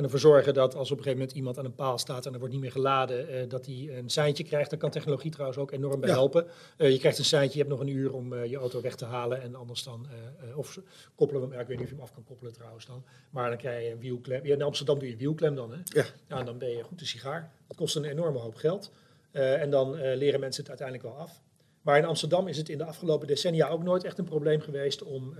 [0.00, 2.32] En ervoor zorgen dat als op een gegeven moment iemand aan een paal staat en
[2.32, 4.70] er wordt niet meer geladen, uh, dat hij een seintje krijgt.
[4.70, 6.14] Daar kan technologie trouwens ook enorm bij ja.
[6.14, 6.46] helpen.
[6.76, 8.94] Uh, je krijgt een seintje, je hebt nog een uur om uh, je auto weg
[8.94, 9.42] te halen.
[9.42, 10.06] En anders dan,
[10.54, 10.78] of
[11.14, 13.04] koppelen we hem, ja, ik weet niet of je hem af kan koppelen trouwens dan.
[13.30, 14.46] Maar dan krijg je een wielklem.
[14.46, 15.70] Ja, in Amsterdam doe je een wielklem dan.
[15.70, 15.78] Hè?
[15.84, 16.04] Ja.
[16.28, 17.52] ja dan ben je goed de sigaar.
[17.66, 18.92] Dat kost een enorme hoop geld.
[19.32, 21.42] en dan leren mensen het uiteindelijk wel af.
[21.82, 25.02] Maar in Amsterdam is het in de afgelopen decennia ook nooit echt een probleem geweest
[25.02, 25.34] om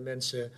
[0.00, 0.56] mensen uh,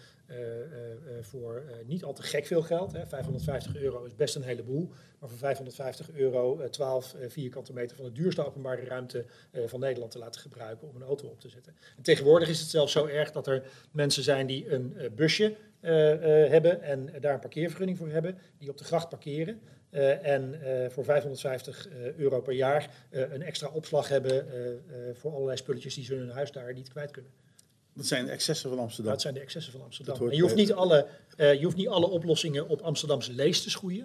[1.21, 2.93] voor niet al te gek veel geld.
[2.93, 3.07] Hè.
[3.07, 4.91] 550 euro is best een heleboel.
[5.19, 9.25] Maar voor 550 euro 12 vierkante meter van de duurste openbare ruimte
[9.67, 11.75] van Nederland te laten gebruiken om een auto op te zetten.
[11.97, 16.83] En tegenwoordig is het zelfs zo erg dat er mensen zijn die een busje hebben
[16.83, 19.61] en daar een parkeervergunning voor hebben, die op de gracht parkeren.
[20.23, 20.61] en
[20.91, 24.47] voor 550 euro per jaar een extra opslag hebben
[25.15, 27.33] voor allerlei spulletjes die ze in hun huis daar niet kwijt kunnen.
[27.99, 29.13] Dat zijn de excessen van Amsterdam.
[29.13, 30.29] Dat zijn de excessen van Amsterdam.
[30.29, 31.07] En je, hoeft niet alle,
[31.37, 34.05] uh, je hoeft niet alle oplossingen op Amsterdamse lees te schoeien.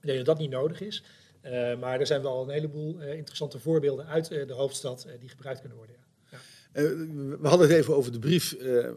[0.00, 1.02] Ik denk dat dat niet nodig is.
[1.44, 5.60] Uh, maar er zijn wel een heleboel uh, interessante voorbeelden uit de hoofdstad die gebruikt
[5.60, 5.96] kunnen worden.
[6.30, 6.38] Ja.
[6.74, 6.82] Ja.
[7.40, 8.92] we hadden het even over de brief ja.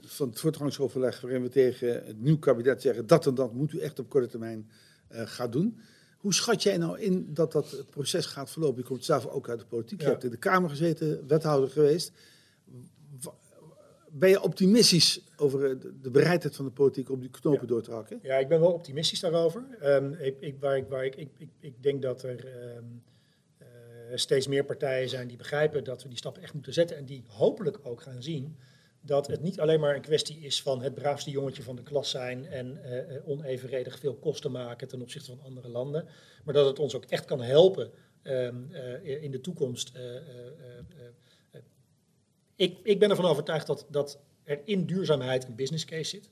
[0.00, 3.78] van het voortgangsoverleg waarin we tegen het nieuw kabinet zeggen dat en dat moet u
[3.78, 4.70] echt op korte termijn
[5.08, 5.80] gaan doen.
[6.18, 8.82] Hoe schat jij nou in dat dat proces gaat verlopen?
[8.82, 12.12] Je komt zelf ook uit de politiek, je hebt in de Kamer gezeten, wethouder geweest
[14.10, 17.66] ben je optimistisch over eh, de bereidheid van de politiek om die knopen ja.
[17.66, 18.18] door te hakken?
[18.22, 19.64] Ja, ik ben wel optimistisch daarover.
[19.82, 22.44] Um, ik, ik, waar ik, waar ik, ik, ik, ik denk dat er
[22.76, 23.02] um,
[23.60, 23.66] uh,
[24.14, 27.24] steeds meer partijen zijn die begrijpen dat we die stappen echt moeten zetten en die
[27.26, 28.56] hopelijk ook gaan zien
[29.00, 32.10] dat het niet alleen maar een kwestie is van het braafste jongetje van de klas
[32.10, 36.06] zijn en uh, onevenredig veel kosten maken ten opzichte van andere landen,
[36.44, 37.90] maar dat het ons ook echt kan helpen
[38.22, 39.92] um, uh, in de toekomst
[42.58, 46.30] ik, ik ben ervan overtuigd dat, dat er in duurzaamheid een business case zit.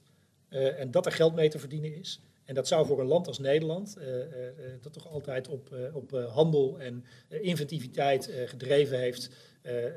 [0.51, 2.21] Uh, en dat er geld mee te verdienen is.
[2.45, 4.25] En dat zou voor een land als Nederland, uh, uh,
[4.81, 9.31] dat toch altijd op, op handel en inventiviteit gedreven heeft,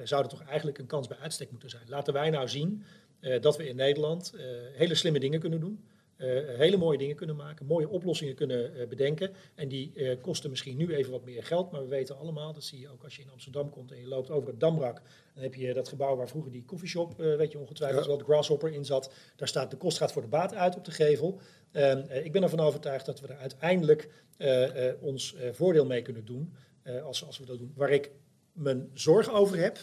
[0.04, 1.84] zou er toch eigenlijk een kans bij uitstek moeten zijn.
[1.88, 2.84] Laten wij nou zien
[3.42, 4.34] dat we in Nederland
[4.74, 5.84] hele slimme dingen kunnen doen.
[6.20, 9.32] Uh, hele mooie dingen kunnen maken, mooie oplossingen kunnen uh, bedenken.
[9.56, 12.64] En die uh, kosten misschien nu even wat meer geld, maar we weten allemaal, dat
[12.64, 15.02] zie je ook als je in Amsterdam komt en je loopt over het Damrak.
[15.34, 18.08] Dan heb je dat gebouw waar vroeger die koffieshop, weet je ongetwijfeld, ja.
[18.08, 19.12] wel de Grasshopper in zat.
[19.36, 21.40] Daar staat de kost gaat voor de baat uit op de gevel.
[21.72, 24.10] Ehm, ik ben ervan overtuigd dat we er uiteindelijk
[25.00, 26.54] ons voordeel mee kunnen doen,
[27.04, 27.74] als, als we dat doen.
[27.76, 28.12] Waar ik
[28.54, 29.78] mijn zorg over heb,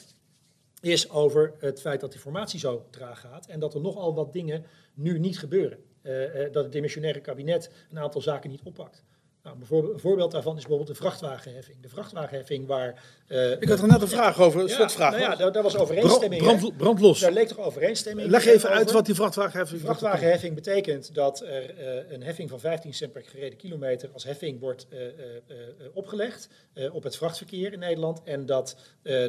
[0.80, 4.32] is over het feit dat die formatie zo traag gaat en dat er nogal wat
[4.32, 5.78] dingen nu niet gebeuren.
[6.06, 9.02] Uh, dat het dimensionaire kabinet een aantal zaken niet oppakt.
[9.46, 11.80] Nou, een voorbeeld daarvan is bijvoorbeeld de vrachtwagenheffing.
[11.80, 13.04] De vrachtwagenheffing waar...
[13.28, 15.76] Uh, ik had er net een vraag over, een ja, Nou ja, daar, daar was
[15.76, 16.42] overeenstemming.
[16.42, 17.20] Brand, brandlos.
[17.20, 22.12] Daar leek toch overeenstemming Leg even uit wat die vrachtwagenheffing vrachtwagenheffing betekent dat er uh,
[22.12, 24.98] een heffing van 15 cent per gereden kilometer als heffing wordt uh,
[25.94, 26.48] opgelegd
[26.92, 28.22] op het vrachtverkeer in Nederland.
[28.24, 28.76] En dat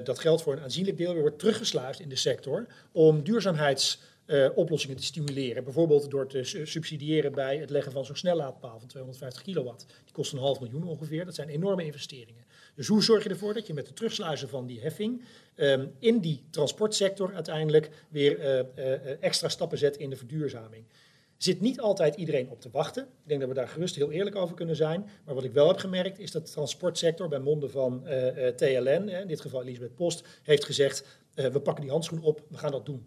[0.03, 4.49] dat geld voor een aanzienlijk deel weer wordt teruggesluist in de sector om duurzaamheids uh,
[4.55, 5.63] oplossingen te stimuleren.
[5.63, 9.85] Bijvoorbeeld door te subsidiëren bij het leggen van zo'n snellaadpaal van 250 kilowatt.
[10.03, 11.25] Die kost een half miljoen ongeveer.
[11.25, 12.45] Dat zijn enorme investeringen.
[12.75, 15.23] Dus hoe zorg je ervoor dat je met de terugsluizen van die heffing
[15.55, 20.83] um, in die transportsector uiteindelijk weer uh, uh, extra stappen zet in de verduurzaming?
[21.37, 23.03] Zit niet altijd iedereen op te wachten.
[23.03, 25.09] Ik denk dat we daar gerust heel eerlijk over kunnen zijn.
[25.25, 28.03] Maar wat ik wel heb gemerkt is dat de transportsector bij monden van
[28.55, 32.71] TLN, in dit geval Elisabeth Post, heeft gezegd: we pakken die handschoen op, we gaan
[32.71, 33.05] dat doen.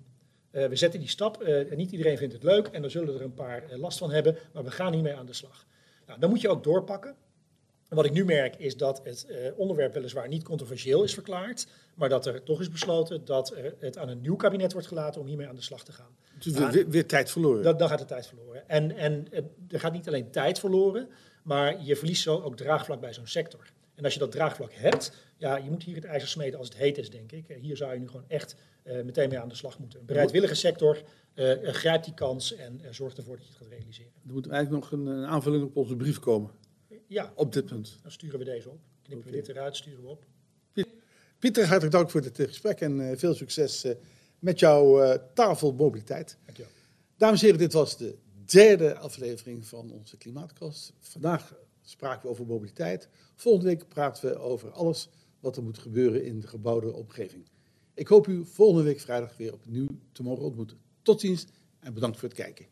[0.52, 1.42] Uh, we zetten die stap.
[1.42, 4.10] Uh, niet iedereen vindt het leuk en dan zullen er een paar uh, last van
[4.10, 5.66] hebben, maar we gaan hiermee aan de slag.
[6.06, 7.14] Nou, dan moet je ook doorpakken.
[7.88, 12.08] En wat ik nu merk is dat het onderwerp weliswaar niet controversieel is verklaard, maar
[12.08, 15.48] dat er toch is besloten dat het aan een nieuw kabinet wordt gelaten om hiermee
[15.48, 16.16] aan de slag te gaan.
[16.38, 17.62] Dus nou, weer, weer, tijd verloren.
[17.62, 18.68] Dan, dan gaat de tijd verloren.
[18.68, 19.26] En, en
[19.68, 21.08] er gaat niet alleen tijd verloren,
[21.42, 23.72] maar je verliest zo ook draagvlak bij zo'n sector.
[24.00, 26.76] En als je dat draagvlak hebt, ja, je moet hier het ijzer smeden als het
[26.76, 27.56] heet is, denk ik.
[27.60, 30.00] Hier zou je nu gewoon echt meteen mee aan de slag moeten.
[30.00, 31.02] Een bereidwillige sector,
[31.62, 34.12] grijpt die kans en zorgt ervoor dat je het gaat realiseren.
[34.26, 36.50] Er moet eigenlijk nog een, een aanvulling op onze brief komen.
[37.06, 37.32] Ja.
[37.34, 37.98] Op dit punt.
[38.02, 38.80] Dan sturen we deze op.
[39.02, 40.24] Knippen we dit eruit, sturen we op.
[41.38, 43.86] Pieter, hartelijk dank voor dit gesprek en veel succes
[44.38, 46.36] met jouw tafelmobiliteit.
[46.44, 46.72] Dankjewel.
[47.16, 50.92] Dames en heren, dit was de derde aflevering van onze Klimaatkast.
[50.98, 51.54] Vandaag
[51.90, 53.08] spraken we over mobiliteit.
[53.34, 55.08] Volgende week praten we over alles
[55.40, 57.48] wat er moet gebeuren in de gebouwde omgeving.
[57.94, 60.78] Ik hoop u volgende week vrijdag weer opnieuw te mogen ontmoeten.
[61.02, 61.46] Tot ziens
[61.80, 62.66] en bedankt voor het kijken.